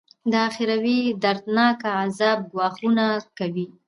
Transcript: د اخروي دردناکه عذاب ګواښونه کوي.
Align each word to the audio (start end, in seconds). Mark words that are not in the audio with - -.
د 0.31 0.33
اخروي 0.47 0.99
دردناکه 1.23 1.89
عذاب 2.01 2.39
ګواښونه 2.51 3.05
کوي. 3.37 3.65